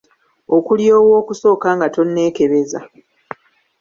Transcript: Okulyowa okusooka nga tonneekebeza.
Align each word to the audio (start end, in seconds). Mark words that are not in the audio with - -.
Okulyowa 0.55 1.13
okusooka 1.21 1.67
nga 1.75 1.87
tonneekebeza. 1.95 2.79